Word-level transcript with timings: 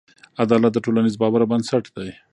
عدالت 0.43 0.71
د 0.73 0.77
ټولنیز 0.85 1.15
باور 1.21 1.41
بنسټ 1.51 1.83
دی. 1.95 2.09